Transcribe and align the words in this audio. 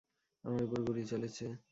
আমার 0.43 0.61
উপর 0.63 0.79
গুলি 0.87 1.03
চলেছে। 1.11 1.45